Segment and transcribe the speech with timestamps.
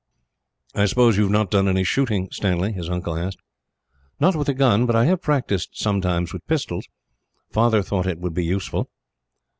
[0.73, 3.37] "I suppose you have not done any shooting, Stanley?" his uncle asked.
[4.19, 6.87] "Not with a gun, but I have practised sometimes with pistols.
[7.51, 8.89] Father thought that it would be useful."